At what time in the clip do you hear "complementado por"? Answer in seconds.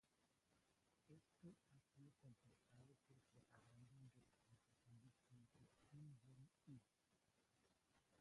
2.17-3.21